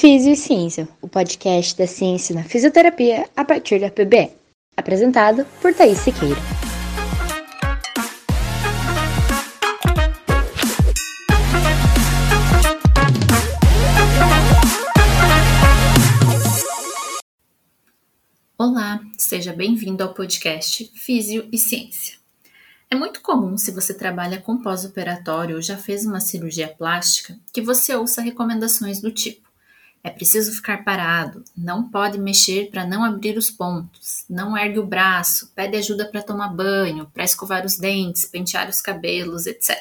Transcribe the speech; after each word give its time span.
Físio 0.00 0.32
e 0.32 0.36
Ciência, 0.36 0.88
o 1.02 1.06
podcast 1.06 1.76
da 1.76 1.86
ciência 1.86 2.34
na 2.34 2.42
fisioterapia 2.42 3.28
a 3.36 3.44
partir 3.44 3.78
da 3.78 3.90
PBE. 3.90 4.30
Apresentado 4.74 5.44
por 5.60 5.74
Thaís 5.74 5.98
Siqueira. 5.98 6.40
Olá, 18.56 19.02
seja 19.18 19.52
bem-vindo 19.52 20.02
ao 20.02 20.14
podcast 20.14 20.90
Físio 20.94 21.46
e 21.52 21.58
Ciência. 21.58 22.16
É 22.90 22.96
muito 22.96 23.20
comum, 23.20 23.58
se 23.58 23.70
você 23.70 23.92
trabalha 23.92 24.40
com 24.40 24.62
pós-operatório 24.62 25.56
ou 25.56 25.62
já 25.62 25.76
fez 25.76 26.06
uma 26.06 26.20
cirurgia 26.20 26.68
plástica, 26.68 27.38
que 27.52 27.60
você 27.60 27.94
ouça 27.94 28.22
recomendações 28.22 28.98
do 28.98 29.12
tipo: 29.12 29.49
é 30.02 30.10
preciso 30.10 30.52
ficar 30.52 30.84
parado, 30.84 31.44
não 31.56 31.90
pode 31.90 32.18
mexer 32.18 32.70
para 32.70 32.86
não 32.86 33.04
abrir 33.04 33.36
os 33.36 33.50
pontos, 33.50 34.24
não 34.28 34.56
ergue 34.56 34.78
o 34.78 34.86
braço, 34.86 35.52
pede 35.54 35.76
ajuda 35.76 36.06
para 36.10 36.22
tomar 36.22 36.48
banho, 36.48 37.10
para 37.12 37.24
escovar 37.24 37.66
os 37.66 37.76
dentes, 37.76 38.24
pentear 38.24 38.68
os 38.68 38.80
cabelos, 38.80 39.46
etc. 39.46 39.76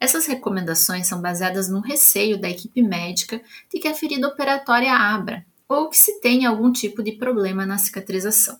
Essas 0.00 0.26
recomendações 0.26 1.06
são 1.06 1.20
baseadas 1.20 1.68
no 1.68 1.80
receio 1.80 2.40
da 2.40 2.48
equipe 2.48 2.82
médica 2.82 3.40
de 3.72 3.78
que 3.78 3.88
a 3.88 3.94
ferida 3.94 4.28
operatória 4.28 4.92
abra 4.92 5.44
ou 5.68 5.88
que 5.88 5.96
se 5.96 6.20
tenha 6.20 6.48
algum 6.48 6.72
tipo 6.72 7.02
de 7.02 7.12
problema 7.12 7.64
na 7.66 7.78
cicatrização 7.78 8.58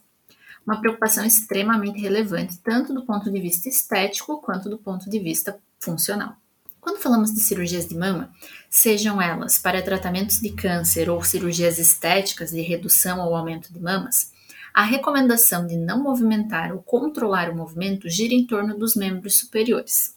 uma 0.67 0.81
preocupação 0.81 1.25
extremamente 1.25 2.01
relevante, 2.01 2.59
tanto 2.59 2.95
do 2.95 3.05
ponto 3.05 3.31
de 3.31 3.41
vista 3.41 3.69
estético 3.69 4.41
quanto 4.41 4.69
do 4.69 4.79
ponto 4.79 5.11
de 5.11 5.19
vista 5.19 5.59
funcional. 5.79 6.37
Quando 6.83 6.99
falamos 6.99 7.33
de 7.33 7.39
cirurgias 7.39 7.87
de 7.87 7.97
mama, 7.97 8.35
sejam 8.69 9.23
elas 9.23 9.57
para 9.57 9.81
tratamentos 9.81 10.41
de 10.41 10.51
câncer 10.51 11.09
ou 11.09 11.23
cirurgias 11.23 11.79
estéticas 11.79 12.51
de 12.51 12.61
redução 12.61 13.21
ou 13.21 13.37
aumento 13.37 13.73
de 13.73 13.79
mamas, 13.79 14.33
a 14.75 14.83
recomendação 14.83 15.65
de 15.65 15.77
não 15.77 16.03
movimentar 16.03 16.73
ou 16.73 16.83
controlar 16.83 17.49
o 17.49 17.55
movimento 17.55 18.11
gira 18.11 18.35
em 18.35 18.45
torno 18.45 18.77
dos 18.77 18.97
membros 18.97 19.39
superiores. 19.39 20.17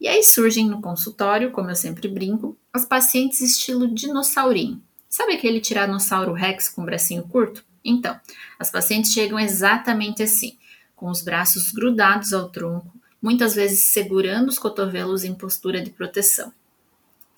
E 0.00 0.08
aí 0.08 0.22
surgem 0.22 0.66
no 0.66 0.80
consultório, 0.80 1.50
como 1.50 1.68
eu 1.68 1.76
sempre 1.76 2.08
brinco, 2.08 2.56
as 2.72 2.86
pacientes 2.86 3.42
estilo 3.42 3.86
dinossaurinho. 3.86 4.82
Sabe 5.10 5.34
aquele 5.34 5.60
tiranossauro 5.60 6.32
rex 6.32 6.70
com 6.70 6.82
bracinho 6.82 7.24
curto? 7.24 7.62
Então, 7.84 8.18
as 8.58 8.70
pacientes 8.70 9.12
chegam 9.12 9.38
exatamente 9.38 10.22
assim, 10.22 10.56
com 10.94 11.10
os 11.10 11.20
braços 11.20 11.70
grudados 11.72 12.32
ao 12.32 12.48
tronco, 12.48 12.90
muitas 13.26 13.56
vezes 13.56 13.86
segurando 13.86 14.50
os 14.50 14.56
cotovelos 14.56 15.24
em 15.24 15.34
postura 15.34 15.82
de 15.82 15.90
proteção. 15.90 16.52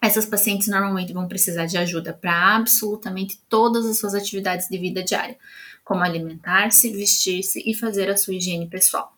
Essas 0.02 0.26
pacientes 0.26 0.68
normalmente 0.68 1.14
vão 1.14 1.26
precisar 1.26 1.64
de 1.64 1.78
ajuda 1.78 2.12
para 2.12 2.54
absolutamente 2.54 3.40
todas 3.48 3.86
as 3.86 3.98
suas 3.98 4.14
atividades 4.14 4.68
de 4.68 4.76
vida 4.76 5.02
diária, 5.02 5.38
como 5.82 6.02
alimentar-se, 6.02 6.92
vestir-se 6.92 7.62
e 7.64 7.72
fazer 7.72 8.10
a 8.10 8.18
sua 8.18 8.34
higiene 8.34 8.68
pessoal. 8.68 9.16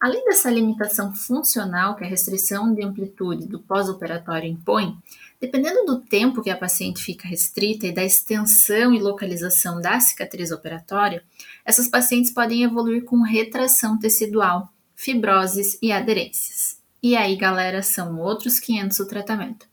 Além 0.00 0.24
dessa 0.26 0.48
limitação 0.48 1.12
funcional 1.12 1.96
que 1.96 2.04
a 2.04 2.06
restrição 2.08 2.72
de 2.72 2.84
amplitude 2.84 3.48
do 3.48 3.58
pós-operatório 3.58 4.48
impõe, 4.48 4.96
Dependendo 5.40 5.86
do 5.86 6.02
tempo 6.02 6.42
que 6.42 6.50
a 6.50 6.56
paciente 6.56 7.02
fica 7.02 7.26
restrita 7.26 7.86
e 7.86 7.94
da 7.94 8.04
extensão 8.04 8.92
e 8.92 9.00
localização 9.00 9.80
da 9.80 9.98
cicatriz 9.98 10.50
operatória, 10.50 11.24
essas 11.64 11.88
pacientes 11.88 12.30
podem 12.30 12.62
evoluir 12.62 13.06
com 13.06 13.22
retração 13.22 13.98
tecidual, 13.98 14.70
fibroses 15.00 15.78
e 15.80 15.90
aderências. 15.90 16.76
E 17.02 17.16
aí, 17.16 17.34
galera, 17.34 17.82
são 17.82 18.18
outros 18.18 18.60
500 18.60 19.00
o 19.00 19.08
tratamento, 19.08 19.66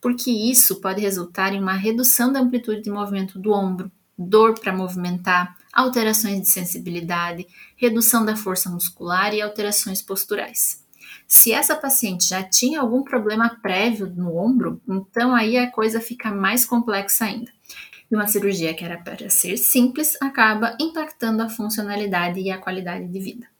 porque 0.00 0.30
isso 0.30 0.80
pode 0.80 1.00
resultar 1.00 1.52
em 1.52 1.60
uma 1.60 1.72
redução 1.72 2.32
da 2.32 2.38
amplitude 2.38 2.82
de 2.82 2.90
movimento 2.90 3.40
do 3.40 3.50
ombro, 3.50 3.90
dor 4.16 4.56
para 4.56 4.72
movimentar, 4.72 5.56
alterações 5.72 6.40
de 6.40 6.48
sensibilidade, 6.48 7.44
redução 7.76 8.24
da 8.24 8.36
força 8.36 8.70
muscular 8.70 9.34
e 9.34 9.42
alterações 9.42 10.00
posturais. 10.00 10.84
Se 11.26 11.52
essa 11.52 11.74
paciente 11.74 12.28
já 12.28 12.44
tinha 12.44 12.80
algum 12.80 13.02
problema 13.02 13.58
prévio 13.60 14.06
no 14.06 14.36
ombro, 14.36 14.80
então 14.88 15.34
aí 15.34 15.58
a 15.58 15.68
coisa 15.68 16.00
fica 16.00 16.30
mais 16.30 16.64
complexa 16.64 17.24
ainda. 17.24 17.50
E 18.08 18.14
uma 18.14 18.28
cirurgia 18.28 18.72
que 18.74 18.84
era 18.84 18.96
para 18.96 19.28
ser 19.28 19.56
simples 19.56 20.16
acaba 20.22 20.76
impactando 20.80 21.42
a 21.42 21.48
funcionalidade 21.48 22.38
e 22.38 22.48
a 22.48 22.58
qualidade 22.58 23.08
de 23.08 23.18
vida. 23.18 23.57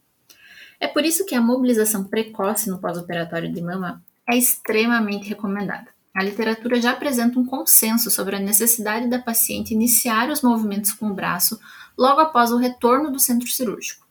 É 0.81 0.87
por 0.87 1.05
isso 1.05 1.27
que 1.27 1.34
a 1.34 1.41
mobilização 1.41 2.05
precoce 2.05 2.71
no 2.71 2.78
pós-operatório 2.78 3.53
de 3.53 3.61
mama 3.61 4.03
é 4.28 4.37
extremamente 4.37 5.28
recomendada. 5.28 5.89
A 6.15 6.22
literatura 6.22 6.81
já 6.81 6.93
apresenta 6.93 7.39
um 7.39 7.47
consenso 7.47 8.11
sobre 8.11 8.37
a 8.37 8.41
necessidade 8.41 9.09
da 9.09 9.19
paciente 9.19 9.75
iniciar 9.75 10.31
os 10.31 10.43
movimentos 10.43 10.93
com 10.93 11.09
o 11.09 11.15
braço 11.15 11.59
logo 11.97 12.21
após 12.21 12.50
o 12.50 12.56
retorno 12.56 13.11
do 13.11 13.19
centro 13.19 13.49
cirúrgico. 13.49 14.06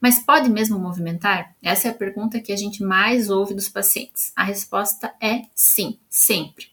Mas 0.00 0.18
pode 0.18 0.50
mesmo 0.50 0.78
movimentar? 0.78 1.54
Essa 1.62 1.88
é 1.88 1.90
a 1.90 1.94
pergunta 1.94 2.40
que 2.40 2.52
a 2.52 2.56
gente 2.56 2.82
mais 2.82 3.30
ouve 3.30 3.54
dos 3.54 3.68
pacientes. 3.68 4.32
A 4.36 4.44
resposta 4.44 5.14
é 5.20 5.42
sim, 5.54 5.98
sempre. 6.08 6.66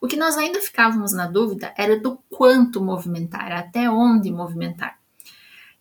O 0.00 0.06
que 0.06 0.16
nós 0.16 0.36
ainda 0.36 0.60
ficávamos 0.60 1.12
na 1.12 1.26
dúvida 1.26 1.72
era 1.76 1.98
do 1.98 2.18
quanto 2.30 2.82
movimentar, 2.82 3.50
até 3.52 3.90
onde 3.90 4.30
movimentar. 4.30 4.98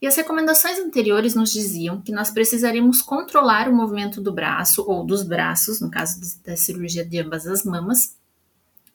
E 0.06 0.08
as 0.08 0.16
recomendações 0.18 0.78
anteriores 0.78 1.34
nos 1.34 1.52
diziam 1.52 2.00
que 2.00 2.12
nós 2.12 2.30
precisaríamos 2.30 3.02
controlar 3.02 3.68
o 3.68 3.74
movimento 3.76 4.22
do 4.22 4.32
braço 4.32 4.86
ou 4.88 5.04
dos 5.04 5.24
braços, 5.24 5.82
no 5.82 5.90
caso 5.90 6.22
da 6.46 6.56
cirurgia 6.56 7.04
de 7.04 7.18
ambas 7.18 7.48
as 7.48 7.64
mamas, 7.64 8.16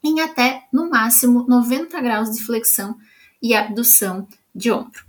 em 0.05 0.21
até 0.21 0.69
no 0.73 0.89
máximo 0.89 1.45
90 1.49 2.01
graus 2.01 2.31
de 2.31 2.41
flexão 2.45 2.97
e 3.43 3.57
abdução 3.57 4.29
de 4.55 4.71
ombro. 4.71 5.05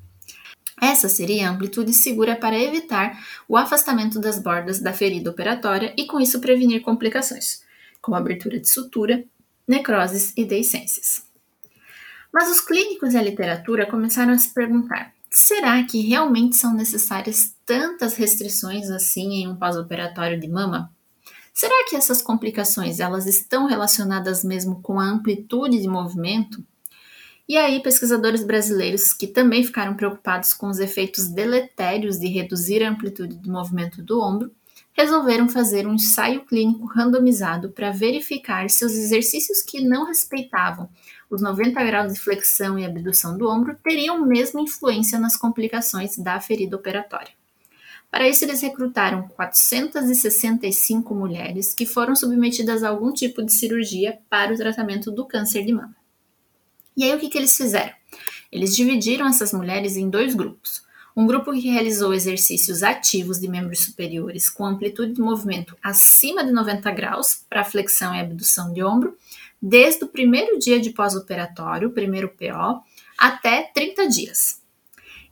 Essa 0.81 1.07
seria 1.07 1.47
a 1.47 1.51
amplitude 1.51 1.93
segura 1.93 2.35
para 2.35 2.59
evitar 2.59 3.23
o 3.47 3.55
afastamento 3.55 4.19
das 4.19 4.39
bordas 4.39 4.79
da 4.79 4.93
ferida 4.93 5.29
operatória 5.29 5.93
e, 5.95 6.07
com 6.07 6.19
isso, 6.19 6.41
prevenir 6.41 6.81
complicações, 6.81 7.61
como 8.01 8.17
abertura 8.17 8.59
de 8.59 8.67
sutura, 8.67 9.23
necroses 9.67 10.33
e 10.35 10.45
deiscências. 10.45 11.23
Mas 12.33 12.49
os 12.49 12.59
clínicos 12.59 13.13
e 13.13 13.17
a 13.19 13.21
literatura 13.21 13.85
começaram 13.85 14.33
a 14.33 14.39
se 14.39 14.51
perguntar: 14.51 15.13
será 15.31 15.81
que 15.83 16.01
realmente 16.01 16.57
são 16.57 16.73
necessárias 16.73 17.55
tantas 17.65 18.15
restrições 18.15 18.89
assim 18.89 19.35
em 19.35 19.47
um 19.47 19.55
pós-operatório 19.55 20.39
de 20.39 20.47
mama? 20.47 20.91
Será 21.53 21.85
que 21.87 21.95
essas 21.95 22.21
complicações 22.21 22.99
elas 22.99 23.25
estão 23.25 23.65
relacionadas 23.65 24.43
mesmo 24.43 24.81
com 24.81 24.99
a 24.99 25.05
amplitude 25.05 25.81
de 25.81 25.87
movimento? 25.87 26.63
E 27.47 27.57
aí, 27.57 27.81
pesquisadores 27.81 28.43
brasileiros 28.43 29.11
que 29.13 29.27
também 29.27 29.63
ficaram 29.63 29.95
preocupados 29.95 30.53
com 30.53 30.67
os 30.67 30.79
efeitos 30.79 31.27
deletérios 31.27 32.19
de 32.19 32.27
reduzir 32.27 32.83
a 32.83 32.89
amplitude 32.89 33.37
do 33.37 33.51
movimento 33.51 34.01
do 34.01 34.21
ombro, 34.21 34.51
resolveram 34.93 35.49
fazer 35.49 35.87
um 35.87 35.95
ensaio 35.95 36.45
clínico 36.45 36.85
randomizado 36.85 37.71
para 37.71 37.91
verificar 37.91 38.69
se 38.69 38.85
os 38.85 38.93
exercícios 38.93 39.61
que 39.61 39.81
não 39.81 40.05
respeitavam 40.05 40.89
os 41.31 41.41
90 41.41 41.81
graus 41.83 42.13
de 42.13 42.19
flexão 42.19 42.77
e 42.77 42.85
abdução 42.85 43.37
do 43.37 43.49
ombro 43.49 43.77
teriam 43.81 44.23
mesma 44.25 44.59
influência 44.59 45.17
nas 45.17 45.37
complicações 45.37 46.17
da 46.17 46.39
ferida 46.41 46.75
operatória. 46.75 47.31
Para 48.11 48.27
isso, 48.27 48.43
eles 48.43 48.61
recrutaram 48.61 49.29
465 49.29 51.15
mulheres 51.15 51.73
que 51.73 51.85
foram 51.85 52.13
submetidas 52.13 52.83
a 52.83 52.89
algum 52.89 53.13
tipo 53.13 53.41
de 53.41 53.53
cirurgia 53.53 54.19
para 54.29 54.53
o 54.53 54.57
tratamento 54.57 55.09
do 55.09 55.25
câncer 55.25 55.65
de 55.65 55.71
mama. 55.71 55.95
E 56.97 57.05
aí 57.05 57.15
o 57.15 57.19
que, 57.19 57.29
que 57.29 57.37
eles 57.37 57.55
fizeram? 57.55 57.93
Eles 58.51 58.75
dividiram 58.75 59.25
essas 59.25 59.53
mulheres 59.53 59.95
em 59.95 60.09
dois 60.09 60.35
grupos. 60.35 60.83
Um 61.15 61.25
grupo 61.25 61.53
que 61.53 61.69
realizou 61.69 62.13
exercícios 62.13 62.83
ativos 62.83 63.39
de 63.39 63.47
membros 63.47 63.79
superiores 63.79 64.49
com 64.49 64.65
amplitude 64.65 65.13
de 65.13 65.21
movimento 65.21 65.77
acima 65.81 66.43
de 66.43 66.51
90 66.51 66.91
graus 66.91 67.45
para 67.49 67.63
flexão 67.63 68.13
e 68.13 68.19
abdução 68.19 68.73
de 68.73 68.83
ombro, 68.83 69.17
desde 69.61 70.03
o 70.03 70.07
primeiro 70.07 70.57
dia 70.57 70.79
de 70.79 70.89
pós-operatório, 70.89 71.91
primeiro 71.91 72.29
PO, 72.29 72.81
até 73.17 73.69
30 73.73 74.07
dias. 74.07 74.61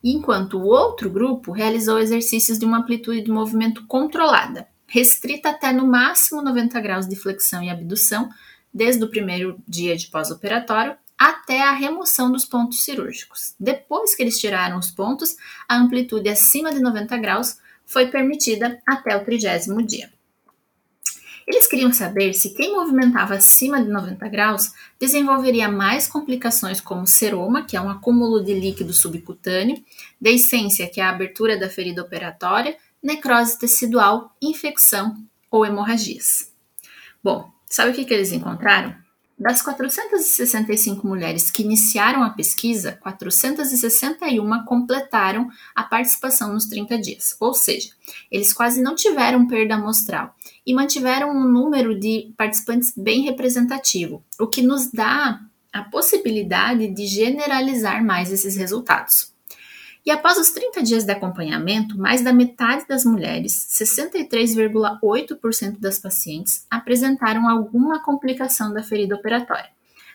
Enquanto 0.03 0.57
o 0.57 0.65
outro 0.65 1.09
grupo 1.09 1.51
realizou 1.51 1.99
exercícios 1.99 2.57
de 2.57 2.65
uma 2.65 2.79
amplitude 2.79 3.21
de 3.21 3.31
movimento 3.31 3.85
controlada, 3.87 4.67
restrita 4.87 5.49
até 5.49 5.73
no 5.73 5.87
máximo 5.87 6.41
90 6.41 6.79
graus 6.79 7.07
de 7.07 7.15
flexão 7.15 7.63
e 7.63 7.69
abdução, 7.69 8.29
desde 8.73 9.03
o 9.03 9.09
primeiro 9.09 9.59
dia 9.67 9.97
de 9.97 10.07
pós-operatório 10.07 10.95
até 11.17 11.61
a 11.61 11.71
remoção 11.71 12.31
dos 12.31 12.45
pontos 12.45 12.83
cirúrgicos. 12.83 13.53
Depois 13.59 14.15
que 14.15 14.23
eles 14.23 14.39
tiraram 14.39 14.77
os 14.77 14.89
pontos, 14.89 15.35
a 15.67 15.75
amplitude 15.75 16.29
acima 16.29 16.71
de 16.71 16.79
90 16.79 17.17
graus 17.17 17.57
foi 17.85 18.07
permitida 18.07 18.79
até 18.87 19.17
o 19.17 19.25
trigésimo 19.25 19.83
dia. 19.83 20.09
Eles 21.49 21.65
queriam 21.65 21.91
saber 21.91 22.35
se 22.35 22.53
quem 22.53 22.75
movimentava 22.75 23.33
acima 23.33 23.81
de 23.81 23.89
90 23.89 24.27
graus 24.27 24.71
desenvolveria 24.99 25.67
mais 25.67 26.07
complicações 26.07 26.79
como 26.79 27.07
seroma, 27.07 27.65
que 27.65 27.75
é 27.75 27.81
um 27.81 27.89
acúmulo 27.89 28.39
de 28.43 28.53
líquido 28.53 28.93
subcutâneo, 28.93 29.83
deiscência, 30.21 30.87
que 30.87 31.01
é 31.01 31.03
a 31.03 31.09
abertura 31.09 31.57
da 31.57 31.67
ferida 31.67 32.03
operatória, 32.03 32.77
necrose 33.01 33.57
tecidual, 33.57 34.31
infecção 34.39 35.17
ou 35.49 35.65
hemorragias. 35.65 36.53
Bom, 37.23 37.49
sabe 37.65 37.91
o 37.91 37.93
que, 37.95 38.05
que 38.05 38.13
eles 38.13 38.31
encontraram? 38.31 38.93
Das 39.39 39.61
465 39.61 41.07
mulheres 41.07 41.49
que 41.49 41.63
iniciaram 41.63 42.21
a 42.23 42.31
pesquisa, 42.31 42.99
461 43.01 44.65
completaram 44.65 45.47
a 45.73 45.83
participação 45.83 46.51
nos 46.51 46.65
30 46.65 46.97
dias, 46.97 47.37
ou 47.39 47.53
seja, 47.53 47.91
eles 48.29 48.51
quase 48.51 48.81
não 48.81 48.95
tiveram 48.95 49.47
perda 49.47 49.75
amostral 49.75 50.35
e 50.67 50.73
mantiveram 50.73 51.31
um 51.31 51.45
número 51.45 51.97
de 51.97 52.33
participantes 52.35 52.93
bem 52.97 53.21
representativo, 53.21 54.21
o 54.37 54.45
que 54.45 54.61
nos 54.61 54.91
dá 54.91 55.39
a 55.71 55.83
possibilidade 55.83 56.89
de 56.89 57.07
generalizar 57.07 58.03
mais 58.03 58.33
esses 58.33 58.57
resultados. 58.57 59.33
E 60.09 60.11
após 60.11 60.37
os 60.39 60.49
30 60.49 60.81
dias 60.81 61.03
de 61.03 61.11
acompanhamento, 61.11 61.95
mais 61.95 62.23
da 62.23 62.33
metade 62.33 62.87
das 62.87 63.05
mulheres, 63.05 63.67
63,8% 63.69 65.77
das 65.77 65.99
pacientes, 65.99 66.65
apresentaram 66.67 67.47
alguma 67.47 68.01
complicação 68.01 68.73
da 68.73 68.81
ferida 68.81 69.13
operatória, 69.13 69.69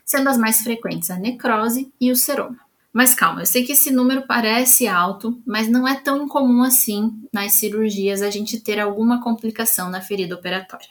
sendo 0.05 0.29
as 0.29 0.37
mais 0.37 0.63
frequentes 0.63 1.13
a 1.13 1.17
necrose 1.17 1.93
e 2.01 2.11
o 2.11 2.17
seroma. 2.17 2.59
Mas 2.93 3.15
calma, 3.15 3.43
eu 3.43 3.47
sei 3.47 3.63
que 3.63 3.71
esse 3.71 3.93
número 3.93 4.27
parece 4.27 4.89
alto, 4.89 5.41
mas 5.47 5.69
não 5.69 5.87
é 5.87 5.95
tão 5.95 6.25
incomum 6.25 6.65
assim 6.65 7.17
nas 7.33 7.53
cirurgias 7.53 8.21
a 8.21 8.31
gente 8.31 8.59
ter 8.59 8.81
alguma 8.81 9.23
complicação 9.23 9.91
na 9.91 10.01
ferida 10.01 10.35
operatória. 10.35 10.89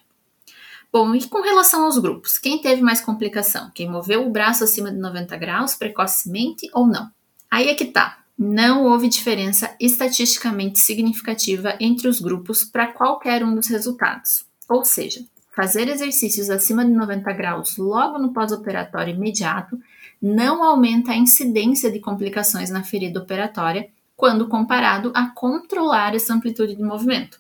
Bom, 0.90 1.14
e 1.14 1.28
com 1.28 1.42
relação 1.42 1.84
aos 1.84 1.98
grupos, 1.98 2.38
quem 2.38 2.62
teve 2.62 2.82
mais 2.82 3.02
complicação? 3.02 3.70
Quem 3.76 3.90
moveu 3.90 4.26
o 4.26 4.32
braço 4.32 4.64
acima 4.64 4.90
de 4.90 4.98
90 4.98 5.36
graus 5.36 5.76
precocemente 5.76 6.70
ou 6.72 6.88
não? 6.88 7.12
Aí 7.52 7.68
é 7.68 7.76
que 7.76 7.88
tá 7.88 8.23
não 8.38 8.86
houve 8.86 9.08
diferença 9.08 9.76
estatisticamente 9.80 10.80
significativa 10.80 11.76
entre 11.80 12.08
os 12.08 12.20
grupos 12.20 12.64
para 12.64 12.88
qualquer 12.88 13.44
um 13.44 13.54
dos 13.56 13.68
resultados. 13.68 14.46
Ou 14.68 14.84
seja, 14.84 15.24
fazer 15.56 15.88
exercícios 15.88 16.50
acima 16.50 16.84
de 16.84 16.92
90 16.92 17.32
graus 17.34 17.78
logo 17.78 18.18
no 18.18 18.34
pós-operatório 18.34 19.14
imediato 19.14 19.80
não 20.22 20.64
aumenta 20.64 21.12
a 21.12 21.18
incidência 21.18 21.92
de 21.92 22.00
complicações 22.00 22.70
na 22.70 22.84
ferida 22.84 23.20
operatória 23.20 23.90
quando 24.16 24.48
comparado 24.48 25.12
a 25.14 25.28
controlar 25.28 26.16
essa 26.16 26.34
amplitude 26.34 26.76
de 26.76 26.84
movimento. 26.84 27.40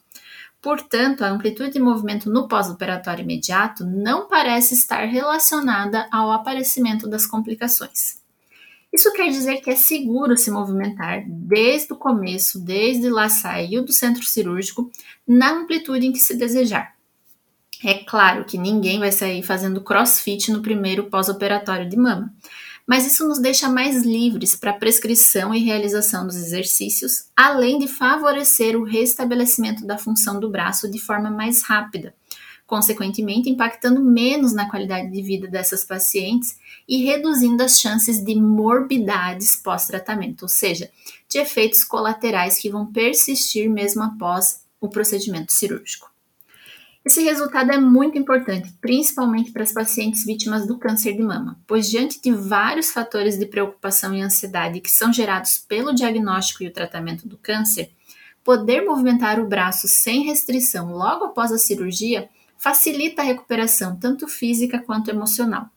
Portanto, 0.62 1.24
a 1.24 1.30
amplitude 1.30 1.72
de 1.72 1.80
movimento 1.80 2.30
no 2.30 2.48
pós-operatório 2.48 3.24
imediato 3.24 3.86
não 3.86 4.28
parece 4.28 4.74
estar 4.74 5.04
relacionada 5.06 6.08
ao 6.12 6.32
aparecimento 6.32 7.08
das 7.08 7.26
complicações. 7.26 8.23
Isso 8.94 9.12
quer 9.12 9.30
dizer 9.30 9.58
que 9.58 9.72
é 9.72 9.76
seguro 9.76 10.38
se 10.38 10.52
movimentar 10.52 11.24
desde 11.28 11.92
o 11.92 11.96
começo, 11.96 12.60
desde 12.60 13.10
lá 13.10 13.28
saiu 13.28 13.84
do 13.84 13.92
centro 13.92 14.24
cirúrgico, 14.24 14.92
na 15.28 15.52
amplitude 15.52 16.06
em 16.06 16.12
que 16.12 16.20
se 16.20 16.36
desejar. 16.36 16.94
É 17.84 17.96
claro 17.96 18.46
que 18.46 18.58
ninguém 18.58 19.00
vai 19.00 19.12
sair 19.12 19.42
fazendo 19.42 19.82
crossfit 19.82 20.52
no 20.52 20.62
primeiro 20.62 21.06
pós-operatório 21.06 21.90
de 21.90 21.98
mama, 21.98 22.32
mas 22.86 23.06
isso 23.06 23.28
nos 23.28 23.40
deixa 23.40 23.68
mais 23.68 24.04
livres 24.04 24.56
para 24.56 24.74
prescrição 24.74 25.56
e 25.56 25.60
realização 25.60 26.28
dos 26.28 26.36
exercícios, 26.36 27.30
além 27.36 27.80
de 27.80 27.88
favorecer 27.88 28.78
o 28.78 28.84
restabelecimento 28.84 29.86
da 29.88 29.98
função 29.98 30.40
do 30.40 30.50
braço 30.50 30.90
de 30.90 31.00
forma 31.00 31.32
mais 31.32 31.64
rápida, 31.64 32.14
consequentemente 32.66 33.50
impactando 33.50 34.04
menos 34.04 34.54
na 34.54 34.70
qualidade 34.70 35.12
de 35.12 35.22
vida 35.22 35.48
dessas 35.48 35.84
pacientes 35.84 36.58
e 36.88 37.04
reduzindo 37.04 37.62
as 37.62 37.80
chances 37.80 38.24
de 38.24 38.36
morbidades 38.36 39.56
pós-tratamento, 39.56 40.44
ou 40.44 40.50
seja, 40.50 40.90
de 41.30 41.38
efeitos 41.38 41.84
colaterais 41.84 42.58
que 42.58 42.70
vão 42.70 42.86
persistir 42.86 43.70
mesmo 43.70 44.04
após 44.04 44.64
o 44.80 44.90
procedimento 44.90 45.54
cirúrgico. 45.54 46.12
Esse 47.06 47.22
resultado 47.22 47.70
é 47.70 47.78
muito 47.78 48.18
importante, 48.18 48.74
principalmente 48.80 49.52
para 49.52 49.64
as 49.64 49.74
pacientes 49.74 50.26
vítimas 50.26 50.66
do 50.66 50.78
câncer 50.78 51.14
de 51.14 51.22
mama, 51.22 51.60
pois 51.68 51.90
diante 51.90 52.22
de 52.22 52.32
vários 52.32 52.92
fatores 52.92 53.38
de 53.38 53.46
preocupação 53.46 54.16
e 54.16 54.22
ansiedade 54.22 54.80
que 54.80 54.90
são 54.90 55.12
gerados 55.12 55.58
pelo 55.58 55.94
diagnóstico 55.94 56.64
e 56.64 56.68
o 56.68 56.72
tratamento 56.72 57.28
do 57.28 57.38
câncer, 57.38 57.92
poder 58.42 58.86
movimentar 58.86 59.38
o 59.38 59.48
braço 59.48 59.86
sem 59.86 60.24
restrição 60.24 60.94
logo 60.94 61.26
após 61.26 61.52
a 61.52 61.58
cirurgia 61.58 62.30
facilita 62.64 63.22
a 63.22 63.26
recuperação 63.26 63.98
tanto 63.98 64.26
física 64.26 64.80
quanto 64.80 65.10
emocional. 65.10 65.70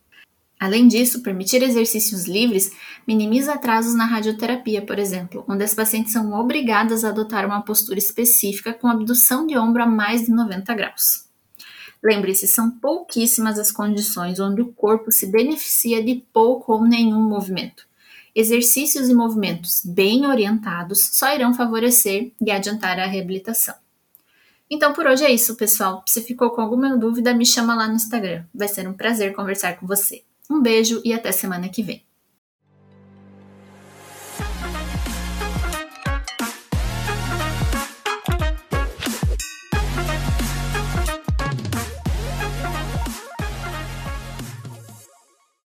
Além 0.58 0.86
disso, 0.86 1.20
permitir 1.20 1.60
exercícios 1.60 2.26
livres 2.26 2.70
minimiza 3.04 3.54
atrasos 3.54 3.92
na 3.92 4.06
radioterapia, 4.06 4.80
por 4.80 4.96
exemplo, 4.96 5.44
onde 5.48 5.64
as 5.64 5.74
pacientes 5.74 6.12
são 6.12 6.32
obrigadas 6.32 7.04
a 7.04 7.08
adotar 7.08 7.44
uma 7.44 7.60
postura 7.60 7.98
específica 7.98 8.72
com 8.72 8.86
abdução 8.86 9.48
de 9.48 9.58
ombro 9.58 9.82
a 9.82 9.86
mais 9.86 10.26
de 10.26 10.30
90 10.30 10.74
graus. 10.74 11.26
Lembre-se, 12.00 12.46
são 12.46 12.70
pouquíssimas 12.70 13.58
as 13.58 13.72
condições 13.72 14.38
onde 14.38 14.62
o 14.62 14.72
corpo 14.72 15.10
se 15.10 15.26
beneficia 15.26 16.00
de 16.04 16.24
pouco 16.32 16.72
ou 16.72 16.84
nenhum 16.84 17.20
movimento. 17.20 17.84
Exercícios 18.32 19.08
e 19.08 19.14
movimentos 19.14 19.82
bem 19.84 20.24
orientados 20.24 21.10
só 21.12 21.34
irão 21.34 21.52
favorecer 21.52 22.30
e 22.40 22.50
adiantar 22.52 23.00
a 23.00 23.06
reabilitação. 23.06 23.74
Então 24.70 24.92
por 24.92 25.06
hoje 25.06 25.24
é 25.24 25.30
isso, 25.30 25.56
pessoal. 25.56 26.02
Se 26.06 26.22
ficou 26.22 26.50
com 26.50 26.60
alguma 26.60 26.96
dúvida, 26.96 27.34
me 27.34 27.46
chama 27.46 27.74
lá 27.74 27.88
no 27.88 27.94
Instagram. 27.94 28.44
Vai 28.54 28.68
ser 28.68 28.88
um 28.88 28.92
prazer 28.92 29.34
conversar 29.34 29.78
com 29.78 29.86
você. 29.86 30.22
Um 30.50 30.60
beijo 30.60 31.00
e 31.04 31.12
até 31.12 31.32
semana 31.32 31.68
que 31.68 31.82
vem. 31.82 32.05